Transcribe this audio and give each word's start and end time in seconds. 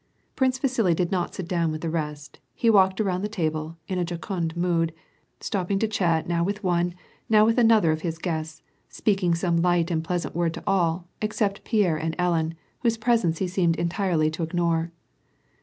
Prince 0.35 0.57
Vasili 0.57 0.95
did 0.95 1.11
not 1.11 1.35
sit 1.35 1.47
down 1.47 1.71
witli 1.71 1.81
the 1.81 1.91
r(\st; 1.95 2.39
he 2.55 2.71
walked 2.71 2.99
around 2.99 3.21
the 3.21 3.27
table, 3.29 3.77
in 3.87 3.99
a 3.99 4.03
jocund 4.03 4.57
mood, 4.57 4.93
stopping 5.41 5.77
to 5.77 5.87
ehat 5.87 6.25
now 6.25 6.43
with 6.43 6.63
one, 6.63 6.95
now 7.29 7.45
with 7.45 7.59
another 7.59 7.91
of 7.91 8.01
his 8.01 8.17
guests^ 8.17 8.63
speaking 8.89 9.35
some 9.35 9.57
light 9.57 9.91
and 9.91 10.03
plea.<iant 10.03 10.33
word 10.33 10.55
to 10.55 10.63
all, 10.65 11.07
except 11.21 11.63
Pierre 11.63 11.97
and 11.97 12.15
Ellen, 12.17 12.55
whose 12.79 12.97
presence 12.97 13.37
he 13.37 13.47
seemed 13.47 13.75
entirely 13.75 14.31
to 14.31 14.41
ignore. 14.41 14.91